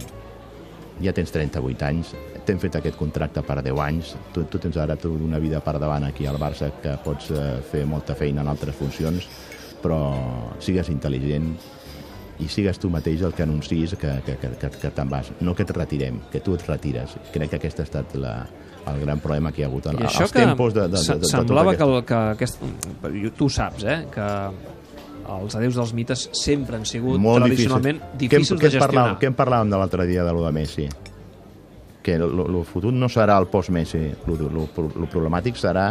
ja 1.02 1.12
tens 1.14 1.30
38 1.34 1.84
anys, 1.86 2.14
t'hem 2.46 2.58
fet 2.62 2.76
aquest 2.78 2.96
contracte 2.98 3.42
per 3.42 3.60
10 3.62 3.78
anys, 3.82 4.14
tu, 4.34 4.44
tu 4.50 4.58
tens 4.62 4.76
ara 4.78 4.96
tu 4.96 5.12
una 5.14 5.38
vida 5.42 5.60
per 5.60 5.76
davant 5.78 6.04
aquí 6.04 6.26
al 6.26 6.38
Barça 6.38 6.70
que 6.82 6.96
pots 7.04 7.30
eh, 7.30 7.60
fer 7.70 7.84
molta 7.86 8.14
feina 8.14 8.42
en 8.42 8.48
altres 8.48 8.74
funcions, 8.78 9.26
però 9.82 9.98
sigues 10.62 10.88
intel·ligent 10.90 11.52
i 12.42 12.48
sigues 12.50 12.80
tu 12.82 12.90
mateix 12.90 13.22
el 13.22 13.34
que 13.34 13.44
anunciïs 13.44 13.94
que, 13.94 14.10
que, 14.26 14.36
que, 14.40 14.50
que, 14.58 14.70
que 14.82 14.90
te'n 14.90 15.10
vas. 15.10 15.30
No 15.40 15.54
que 15.54 15.62
et 15.62 15.72
retirem, 15.76 16.18
que 16.32 16.40
tu 16.42 16.56
et 16.56 16.64
retires. 16.66 17.14
Crec 17.32 17.54
que 17.54 17.60
aquest 17.60 17.80
ha 17.80 17.86
estat 17.86 18.16
la, 18.18 18.34
el 18.90 19.00
gran 19.04 19.20
problema 19.22 19.52
que 19.52 19.62
hi 19.62 19.66
ha 19.66 19.70
hagut. 19.70 19.86
Els 19.94 20.18
que 20.32 20.42
tempos 20.42 20.74
de, 20.74 20.88
de, 20.88 20.98
de, 20.98 21.02
de, 21.02 21.18
de, 21.22 21.30
semblava 21.30 21.74
tota 21.76 21.84
que, 21.84 21.90
el, 21.90 22.04
que 22.08 22.22
aquest, 22.34 23.34
tu 23.38 23.48
saps, 23.52 23.86
eh, 23.86 24.00
que 24.12 24.28
els 25.34 25.56
adeus 25.56 25.78
dels 25.78 25.94
mites 25.96 26.26
sempre 26.36 26.76
han 26.76 26.84
sigut 26.88 27.20
molt 27.22 27.46
tradicionalment 27.46 28.02
difícil. 28.02 28.28
difícils 28.28 28.60
què, 28.60 28.68
de 28.68 28.72
què, 28.74 28.76
en 28.76 28.82
parlàvem, 28.82 29.14
gestionar. 29.14 29.20
què 29.22 29.30
en 29.30 29.38
parlàvem 29.38 29.72
de 29.72 29.80
l'altre 29.80 30.08
dia 30.10 30.26
de 30.26 30.34
lo 30.36 30.44
de 30.44 30.52
Messi? 30.52 30.88
Que 32.04 32.18
el 32.20 32.58
futur 32.68 32.92
no 32.92 33.08
serà 33.08 33.38
el 33.40 33.46
post-Messi. 33.48 34.02
El 34.28 35.08
problemàtic 35.08 35.56
serà 35.56 35.86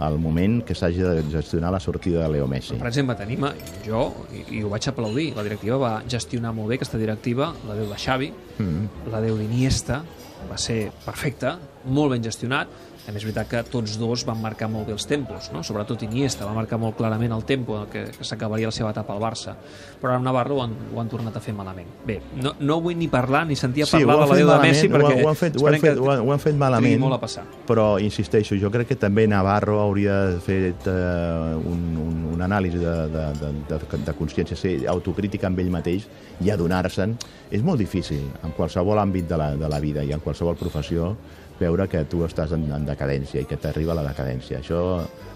el 0.00 0.18
moment 0.18 0.62
que 0.64 0.74
s'hagi 0.74 1.02
de 1.02 1.22
gestionar 1.30 1.70
la 1.72 1.80
sortida 1.80 2.22
de 2.22 2.28
Leo 2.32 2.46
Messi. 2.48 2.76
Per 2.80 2.86
exemple, 2.88 3.14
tenim, 3.18 3.44
eh, 3.44 3.52
jo, 3.86 4.06
i, 4.32 4.44
i 4.58 4.62
ho 4.64 4.70
vaig 4.72 4.88
aplaudir, 4.88 5.34
la 5.36 5.42
directiva 5.44 5.76
va 5.76 5.92
gestionar 6.08 6.54
molt 6.56 6.68
bé 6.72 6.78
aquesta 6.80 6.98
directiva, 6.98 7.52
la 7.68 7.74
deu 7.76 7.88
de 7.90 7.98
Xavi, 8.00 8.32
Mm. 8.60 8.88
la 9.12 9.20
deu 9.24 9.36
d'Iniesta, 9.38 10.02
va 10.50 10.56
ser 10.58 10.90
perfecta, 11.04 11.58
molt 11.86 12.12
ben 12.12 12.22
gestionat, 12.24 12.68
més 13.08 13.16
és 13.16 13.24
veritat 13.24 13.48
que 13.48 13.62
tots 13.70 13.96
dos 13.98 14.22
van 14.28 14.38
marcar 14.40 14.68
molt 14.70 14.86
bé 14.86 14.92
els 14.92 15.06
tempos, 15.08 15.48
no? 15.52 15.62
sobretot 15.66 16.02
Iniesta 16.06 16.44
va 16.46 16.52
marcar 16.54 16.78
molt 16.78 16.94
clarament 16.96 17.32
el 17.32 17.44
tempo 17.44 17.86
que, 17.90 18.04
que 18.16 18.24
s'acabaria 18.24 18.68
la 18.68 18.72
seva 18.76 18.90
etapa 18.92 19.12
al 19.16 19.20
Barça, 19.20 19.54
però 20.00 20.12
ara 20.12 20.20
Navarro 20.22 20.56
ho 20.58 20.62
han, 20.62 20.74
ho 20.94 21.00
han 21.00 21.08
tornat 21.08 21.36
a 21.36 21.40
fer 21.40 21.54
malament. 21.56 21.88
Bé, 22.06 22.20
no, 22.36 22.52
no 22.60 22.80
vull 22.80 22.96
ni 22.96 23.08
parlar 23.08 23.46
ni 23.48 23.56
sentir 23.56 23.82
a 23.82 23.86
Sí, 23.86 23.96
parlar 23.98 24.14
ho 24.16 24.20
han 24.20 24.28
de 24.28 24.28
la 24.28 24.34
fet 24.36 24.44
deu 24.44 24.52
de 24.52 24.68
Messi 24.68 24.86
ho 24.86 24.90
perquè 24.94 25.24
ho 25.24 25.28
han 25.28 25.36
fet- 25.40 25.56
ho 25.60 25.66
han 25.66 25.74
fet- 25.80 25.82
que 25.82 26.00
ho 26.00 26.10
han- 26.12 26.20
ho 26.28 26.32
han 26.32 26.38
fet 26.40 26.54
malament. 26.56 27.00
molt 27.00 27.14
a 27.14 27.20
passar. 27.20 27.44
Però, 27.66 27.98
insisteixo, 28.00 28.54
jo 28.60 28.70
crec 28.70 28.88
que 28.88 28.96
també 28.96 29.26
Navarro 29.26 29.80
hauria 29.80 30.38
fer 30.40 30.74
eh, 30.86 31.56
un, 31.56 31.82
un, 31.96 32.24
un 32.34 32.42
anàlisi 32.42 32.78
de, 32.78 32.94
de, 33.08 33.26
de, 33.40 33.52
de, 33.68 34.04
de 34.06 34.12
consciència, 34.14 34.56
ser 34.56 34.86
autocrítica 34.88 35.46
amb 35.48 35.58
ell 35.58 35.70
mateix 35.70 36.06
i 36.40 36.50
adonar-se'n. 36.50 37.16
És 37.50 37.62
molt 37.66 37.78
difícil, 37.82 38.22
en 38.44 38.52
qualsevol 38.52 38.98
àmbit 39.02 39.26
de 39.28 39.36
la, 39.36 39.50
de 39.56 39.68
la 39.68 39.80
vida 39.80 40.04
i 40.04 40.12
en 40.12 40.20
qualsevol 40.20 40.54
professió, 40.56 41.16
veure 41.60 41.86
que 41.92 42.02
tu 42.08 42.24
estàs 42.26 42.54
en, 42.56 42.64
en 42.72 42.86
decadència 42.88 43.42
i 43.42 43.48
que 43.48 43.58
t'arriba 43.60 43.96
la 43.96 44.06
decadència. 44.06 44.60
Això 44.60 44.80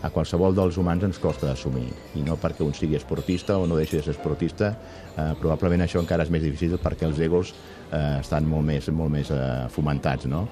a 0.04 0.10
qualsevol 0.14 0.56
dels 0.56 0.78
humans 0.80 1.04
ens 1.06 1.20
costa 1.22 1.50
d'assumir. 1.50 1.86
I 2.18 2.24
no 2.26 2.38
perquè 2.40 2.64
un 2.64 2.74
sigui 2.76 2.98
esportista 2.98 3.58
o 3.60 3.68
no 3.68 3.78
deixi 3.78 3.98
de 3.98 4.02
ser 4.06 4.16
esportista, 4.16 4.74
eh, 5.14 5.30
probablement 5.40 5.84
això 5.84 6.02
encara 6.02 6.26
és 6.26 6.32
més 6.32 6.44
difícil 6.44 6.80
perquè 6.82 7.08
els 7.08 7.20
egos 7.22 7.54
eh, 7.90 8.20
estan 8.20 8.48
molt 8.48 8.66
més, 8.66 8.88
molt 8.90 9.12
més 9.12 9.30
eh, 9.30 9.40
fomentats, 9.74 10.26
no? 10.30 10.46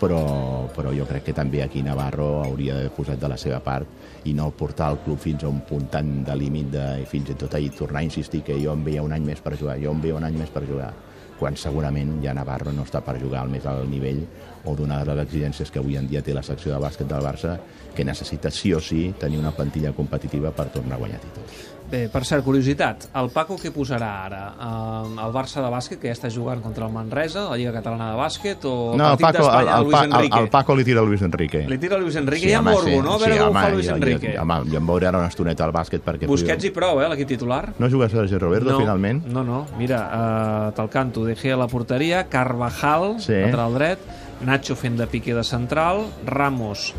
però, 0.00 0.68
però 0.76 0.92
jo 0.92 1.06
crec 1.08 1.30
que 1.30 1.34
també 1.36 1.62
aquí 1.64 1.82
Navarro 1.82 2.42
hauria 2.44 2.76
d'haver 2.76 2.92
posat 2.96 3.20
de 3.20 3.30
la 3.32 3.38
seva 3.40 3.60
part 3.64 4.28
i 4.28 4.34
no 4.36 4.50
portar 4.52 4.90
el 4.92 5.00
club 5.04 5.20
fins 5.22 5.44
a 5.44 5.48
un 5.48 5.62
punt 5.66 5.88
tan 5.92 6.18
de 6.26 6.36
límit 6.36 6.68
de, 6.74 6.84
i 7.02 7.06
fins 7.08 7.32
i 7.32 7.36
tot 7.38 7.54
ahir 7.56 7.72
tornar 7.76 8.02
a 8.02 8.08
insistir 8.08 8.42
que 8.44 8.58
jo 8.60 8.74
em 8.76 8.84
veia 8.84 9.04
un 9.06 9.14
any 9.16 9.24
més 9.24 9.40
per 9.40 9.56
jugar, 9.56 9.78
jo 9.80 9.94
em 9.94 10.02
veia 10.02 10.18
un 10.18 10.26
any 10.28 10.36
més 10.36 10.52
per 10.52 10.66
jugar 10.68 10.92
quan 11.38 11.56
segurament 11.56 12.16
ja 12.24 12.34
Navarro 12.34 12.72
no 12.72 12.84
està 12.86 13.02
per 13.04 13.18
jugar 13.20 13.44
al 13.44 13.52
més 13.52 13.66
alt 13.68 13.88
nivell 13.90 14.22
o 14.66 14.74
donar 14.74 15.04
les 15.06 15.22
exigències 15.26 15.70
que 15.70 15.80
avui 15.82 15.96
en 15.96 16.08
dia 16.10 16.22
té 16.22 16.34
la 16.34 16.44
secció 16.46 16.72
de 16.72 16.80
bàsquet 16.82 17.08
del 17.08 17.24
Barça 17.24 17.56
que 17.94 18.04
necessita 18.04 18.50
sí 18.50 18.74
o 18.74 18.80
sí 18.80 19.14
tenir 19.20 19.38
una 19.38 19.54
plantilla 19.56 19.92
competitiva 19.96 20.52
per 20.52 20.68
tornar 20.74 20.96
a 20.96 21.02
guanyar 21.04 21.20
títols. 21.22 21.62
Bé, 21.86 22.08
per 22.10 22.24
cert, 22.26 22.42
curiositat, 22.42 23.04
el 23.14 23.28
Paco 23.30 23.54
què 23.62 23.70
posarà 23.70 24.08
ara? 24.24 24.40
Uh, 24.58 25.12
el 25.22 25.30
Barça 25.34 25.62
de 25.62 25.68
bàsquet, 25.70 26.00
que 26.02 26.08
ja 26.10 26.16
està 26.16 26.26
jugant 26.34 26.58
contra 26.64 26.82
el 26.88 26.90
Manresa, 26.90 27.44
la 27.46 27.54
Lliga 27.60 27.70
Catalana 27.76 28.08
de 28.10 28.16
Bàsquet, 28.18 28.64
o 28.66 28.96
No, 28.98 29.12
el 29.12 29.20
Paco, 29.22 29.44
el, 29.46 29.68
el, 29.70 29.84
Luis 29.86 30.00
el, 30.00 30.10
Enrique? 30.10 30.40
el 30.40 30.48
Paco 30.50 30.74
li 30.74 30.84
tira 30.88 31.04
a 31.04 31.06
Luis 31.06 31.22
Enrique. 31.22 31.62
Li 31.70 31.78
tira 31.78 31.94
a 31.94 32.00
Luis 32.02 32.18
Enrique, 32.18 32.48
hi 32.50 32.56
ha 32.58 32.62
morbo, 32.66 32.96
no? 33.06 33.14
A 33.14 33.20
veure 33.22 33.38
com 33.38 33.54
ho 33.54 33.60
fa 33.60 33.70
Luis 33.70 33.92
Enrique. 33.94 34.34
Jo, 34.34 34.42
home, 34.42 34.58
jo 34.72 34.80
em 34.82 34.90
veuré 34.90 35.06
ara 35.12 35.22
una 35.22 35.30
estoneta 35.30 35.62
al 35.68 35.74
bàsquet 35.76 36.02
perquè... 36.02 36.26
Busquets 36.26 36.66
i 36.66 36.74
prou, 36.74 36.98
eh, 37.04 37.08
l'equip 37.14 37.30
titular. 37.36 37.62
No 37.78 37.86
juga 37.92 38.10
Sergio 38.10 38.42
Roberto, 38.42 38.72
no, 38.74 38.80
finalment? 38.82 39.22
No, 39.30 39.46
no, 39.46 39.62
mira, 39.78 40.02
uh, 40.10 40.74
te'l 40.74 40.90
canto, 40.90 41.22
De 41.24 41.36
Gea 41.38 41.54
a 41.54 41.62
la 41.62 41.68
porteria, 41.70 42.26
Carvajal, 42.28 43.20
Sí. 43.22 43.38
lateral 43.46 43.78
dret, 43.78 43.98
Nacho 44.44 44.74
fent 44.76 44.98
de 44.98 45.06
piqué 45.06 45.32
de 45.38 45.44
central, 45.46 46.02
Ramos, 46.26 46.90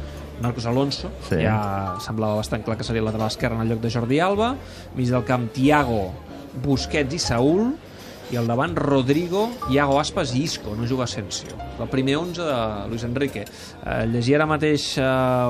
Marcos 0.42 0.66
Alonso, 0.66 1.10
Sí. 1.30 1.36
ja 1.42 1.96
semblava 2.04 2.36
bastant 2.36 2.64
clar 2.64 2.78
que 2.78 2.84
seria 2.84 3.00
el 3.00 3.06
lateral 3.06 3.28
esquerre 3.28 3.56
en 3.56 3.62
el 3.62 3.70
lloc 3.70 3.82
de 3.82 3.92
Jordi 3.92 4.20
Alba, 4.20 4.56
mig 4.96 5.10
del 5.10 5.24
camp 5.26 5.50
Tiago, 5.54 6.12
Busquets 6.64 7.14
i 7.14 7.20
Saúl, 7.20 7.76
i 8.32 8.36
al 8.36 8.48
davant 8.48 8.74
Rodrigo, 8.76 9.46
Iago 9.72 10.00
Aspas 10.02 10.34
i 10.36 10.42
Isco, 10.44 10.74
no 10.76 10.86
juga 10.86 11.06
Asensio. 11.06 11.56
El 11.80 11.88
primer 11.88 12.18
11 12.18 12.42
de 12.44 12.90
Luis 12.90 13.04
Enrique. 13.06 13.46
Eh, 13.86 14.06
llegia 14.12 14.36
ara 14.36 14.46
mateix 14.50 14.98
eh, 14.98 15.04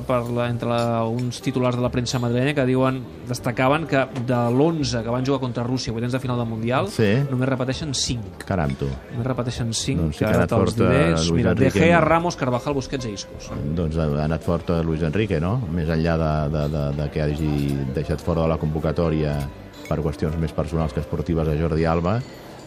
per 0.05 0.19
la, 0.29 0.45
entre 0.51 0.69
la, 0.69 1.03
uns 1.09 1.39
titulars 1.41 1.75
de 1.75 1.81
la 1.81 1.89
premsa 1.89 2.19
madrilenya 2.21 2.53
que 2.53 2.65
diuen, 2.69 2.99
destacaven 3.27 3.87
que 3.89 4.03
de 4.27 4.37
l'11 4.51 5.01
que 5.03 5.09
van 5.09 5.25
jugar 5.25 5.39
contra 5.41 5.63
Rússia 5.65 5.93
vuitens 5.95 6.13
de 6.13 6.19
final 6.19 6.37
del 6.37 6.47
Mundial, 6.51 6.89
Sí. 6.93 7.09
només 7.31 7.49
repeteixen 7.49 7.93
5. 7.95 8.37
Caram, 8.45 8.75
tu. 8.77 8.85
Només 9.13 9.25
repeteixen 9.27 9.73
5, 9.73 10.01
Doncs 10.03 10.17
que 10.19 10.25
ha 10.25 10.33
anat 10.35 10.49
fort, 10.53 10.79
eh. 10.81 11.09
Luis 11.17 11.31
Mira, 11.31 11.55
De. 11.55 11.71
Gea, 11.71 11.99
Ramos, 12.01 12.35
Carvajal, 12.37 12.73
Busquets 12.77 13.05
i 13.09 13.13
Isco. 13.17 13.33
són. 13.41 13.73
Doncs 13.75 13.97
ha 13.97 14.05
ha 14.05 14.25
anat 14.25 14.43
fort 14.45 14.69
eh, 14.69 14.83
Luis 14.83 15.01
Enrique, 15.01 15.39
no? 15.41 15.57
Més 15.73 15.89
enllà 15.89 16.17
de, 16.21 16.33
de, 16.57 16.67
de, 16.77 16.83
de 17.01 17.09
que 17.09 17.21
hagi 17.23 17.53
deixat 17.95 18.21
fora 18.21 18.43
de 18.45 18.51
la 18.53 18.57
convocatòria 18.61 19.39
per 19.87 19.97
qüestions 20.03 20.35
més 20.37 20.51
personals 20.51 20.91
que 20.93 20.99
esportives 20.99 21.47
a 21.47 21.55
Jordi 21.57 21.85
Alba, 21.87 22.19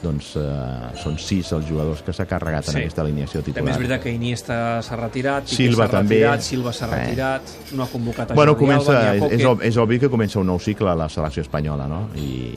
doncs 0.02 0.34
eh, 0.36 0.42
són 1.02 1.18
sis 1.20 1.50
els 1.52 1.66
jugadors 1.68 2.00
que 2.02 2.12
s'ha 2.12 2.24
carregat 2.26 2.68
en 2.68 2.74
Sí. 2.74 2.78
aquesta 2.80 3.02
alineació 3.02 3.40
titular. 3.42 3.60
També 3.60 3.70
és 3.72 3.78
veritat 3.78 4.02
que 4.02 4.12
Iniesta 4.14 4.80
s'ha 4.82 4.96
retirat, 4.96 5.44
Piqué 5.44 5.56
Silva 5.56 5.86
s'ha 5.86 5.90
també. 5.98 6.14
retirat, 6.16 6.40
Silva 6.42 6.72
s'ha 6.72 6.86
Eh. 6.86 6.90
retirat, 7.06 7.42
no 7.72 7.82
ha 7.84 7.86
convocat 7.88 8.30
a 8.30 8.34
Bueno, 8.34 8.52
Jordi 8.52 8.64
comença, 8.66 9.10
Alba, 9.10 9.26
és, 9.26 9.40
és, 9.40 9.46
és 9.70 9.76
obvi 9.76 9.98
que 9.98 10.08
comença 10.08 10.38
un 10.40 10.46
nou 10.46 10.58
cicle 10.58 10.88
a 10.90 10.94
la 10.94 11.08
selecció 11.08 11.42
espanyola, 11.42 11.86
no? 11.88 12.08
I 12.16 12.54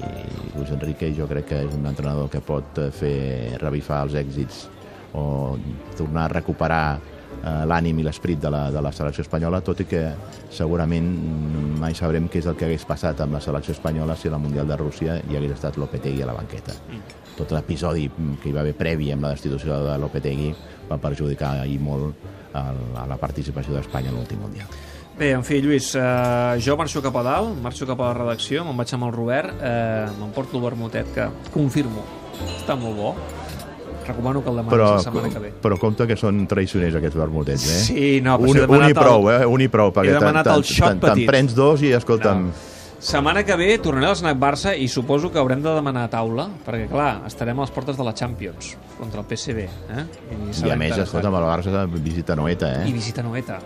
Luis 0.56 0.70
Enrique 0.72 1.14
jo 1.18 1.28
crec 1.28 1.46
que 1.46 1.62
és 1.66 1.74
un 1.74 1.86
entrenador 1.86 2.30
que 2.30 2.40
pot 2.42 2.78
eh, 2.78 2.92
fer 2.92 3.58
revifar 3.60 4.04
els 4.04 4.14
èxits 4.14 4.68
o 5.14 5.58
tornar 5.98 6.24
a 6.26 6.28
recuperar 6.40 7.00
eh, 7.44 7.66
l'ànim 7.68 8.00
i 8.00 8.04
l'esperit 8.04 8.40
de, 8.40 8.50
la, 8.50 8.72
de 8.72 8.82
la 8.82 8.92
selecció 8.92 9.22
espanyola, 9.22 9.60
tot 9.62 9.82
i 9.82 9.86
que 9.86 10.14
segurament 10.50 11.06
mm, 11.06 11.80
mai 11.80 11.94
sabrem 11.94 12.30
què 12.30 12.40
és 12.40 12.46
el 12.48 12.56
que 12.56 12.66
hagués 12.66 12.86
passat 12.86 13.20
amb 13.22 13.34
la 13.34 13.42
selecció 13.42 13.74
espanyola 13.74 14.16
si 14.16 14.30
la 14.30 14.38
Mundial 14.38 14.68
de 14.68 14.78
Rússia 14.78 15.20
hi 15.30 15.36
hagués 15.36 15.52
estat 15.52 15.78
Lopetegui 15.78 16.22
a 16.24 16.26
la 16.26 16.34
banqueta. 16.34 16.72
Tot 17.38 17.52
l'episodi 17.56 18.08
que 18.42 18.50
hi 18.50 18.54
va 18.54 18.62
haver 18.62 18.76
previ 18.78 19.12
amb 19.12 19.24
la 19.26 19.32
destitució 19.34 19.80
de 19.88 19.98
Lopetegui 19.98 20.52
va 20.90 20.98
perjudicar 21.02 21.64
i 21.66 21.80
molt 21.82 22.14
a 22.54 23.06
la 23.10 23.18
participació 23.18 23.74
d'Espanya 23.74 24.12
en 24.12 24.20
l'últim 24.20 24.40
Mundial. 24.44 24.68
Bé, 25.18 25.32
en 25.38 25.44
fi, 25.46 25.60
Lluís, 25.62 25.92
eh, 25.96 26.58
jo 26.62 26.76
marxo 26.78 27.02
cap 27.02 27.16
a 27.18 27.24
dalt, 27.26 27.58
marxo 27.62 27.86
cap 27.86 28.00
a 28.02 28.08
la 28.12 28.14
redacció, 28.18 28.64
me'n 28.66 28.78
vaig 28.78 28.94
amb 28.96 29.04
el 29.08 29.12
Robert, 29.14 29.54
eh, 29.62 30.06
m'emporto 30.20 30.58
el 30.58 30.64
vermutet, 30.64 31.12
que 31.14 31.28
confirmo, 31.54 32.02
està 32.58 32.76
molt 32.78 32.98
bo. 32.98 33.16
Recomano 34.08 34.42
que 34.44 34.50
el 34.50 34.56
demanis 34.58 34.74
però, 34.74 34.88
la 34.98 35.00
setmana 35.06 35.30
que 35.30 35.40
ve. 35.40 35.52
però 35.64 35.78
compte 35.80 36.06
que 36.10 36.18
són 36.20 36.46
traicioners 36.48 36.96
aquests 37.00 37.16
vermutets, 37.16 37.64
eh? 37.70 37.80
Sí, 37.86 38.22
no, 38.22 38.38
però 38.38 38.50
un, 38.50 38.54
si 38.54 38.60
he 38.60 38.64
un 38.66 38.68
i 38.68 38.72
demanat 38.74 38.90
el- 38.90 39.04
prou, 39.04 39.30
eh? 39.32 39.46
Un 39.46 39.62
i 39.62 39.68
prou, 39.70 39.94
perquè 39.94 40.14
demanat 40.20 40.46
te'n- 40.46 41.26
prens 41.30 41.56
dos 41.56 41.82
i, 41.84 41.94
escolta'm, 41.94 42.48
No. 42.48 42.73
Setmana 43.04 43.44
que 43.44 43.56
ve 43.60 43.74
tornaré 43.84 44.08
al 44.08 44.16
Snack 44.16 44.38
Barça 44.40 44.72
i 44.80 44.86
suposo 44.88 45.28
que 45.28 45.40
haurem 45.42 45.60
de 45.60 45.74
demanar 45.76 46.06
taula, 46.08 46.46
perquè, 46.64 46.86
clar, 46.88 47.26
estarem 47.28 47.60
a 47.60 47.66
les 47.66 47.74
portes 47.76 48.00
de 48.00 48.06
la 48.08 48.14
Champions 48.16 48.78
contra 48.96 49.20
el 49.20 49.28
PSV. 49.28 49.66
Eh? 49.92 50.06
I, 50.32 50.38
i 50.64 50.72
a 50.72 50.78
més, 50.80 50.96
escolta'm, 51.04 51.36
el 51.36 51.48
Barça 51.50 51.84
visita 51.98 52.38
Noeta, 52.40 52.72
eh? 52.80 52.88
I 52.88 52.96
visita 52.96 53.26
Noeta. 53.28 53.60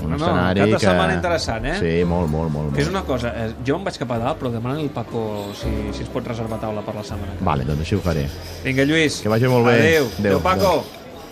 un 0.00 0.10
no, 0.10 0.16
no, 0.16 0.22
escenari 0.22 0.64
que... 0.70 0.78
setmana 0.78 1.18
interessant, 1.18 1.66
eh? 1.72 1.76
Sí, 1.82 1.92
molt, 2.06 2.30
molt, 2.30 2.54
molt. 2.54 2.70
Fes 2.78 2.86
molt. 2.86 2.94
una 2.94 3.04
cosa, 3.10 3.34
eh, 3.34 3.52
jo 3.66 3.82
em 3.82 3.90
vaig 3.90 3.98
cap 3.98 4.14
a 4.14 4.22
dalt, 4.22 4.38
però 4.40 4.54
demana 4.54 4.78
al 4.78 4.90
Paco 4.94 5.26
si, 5.58 5.74
si 5.90 6.06
es 6.06 6.12
pot 6.14 6.30
reservar 6.30 6.62
taula 6.62 6.86
per 6.86 6.94
la 6.94 7.02
setmana. 7.02 7.34
que. 7.34 7.48
Vale, 7.50 7.66
doncs 7.66 7.82
així 7.82 7.98
ho 7.98 8.04
faré. 8.04 8.28
Vinga, 8.62 8.86
Lluís. 8.86 9.24
Que 9.26 9.32
vagi 9.32 9.50
molt 9.50 9.66
bé. 9.72 9.80
Adéu. 9.80 10.12
Adéu. 10.20 10.36
Adéu, 10.36 10.44
Paco. 10.46 10.76
Adéu. 10.84 11.03